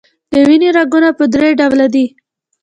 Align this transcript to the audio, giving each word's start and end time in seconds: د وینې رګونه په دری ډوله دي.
د 0.31 0.33
وینې 0.47 0.69
رګونه 0.77 1.09
په 1.17 1.23
دری 1.33 1.51
ډوله 1.59 1.87
دي. 1.93 2.05